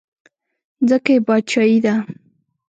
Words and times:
ځکه 0.89 1.11
یې 1.15 1.19
باچایي 1.27 1.77
ده. 1.85 1.95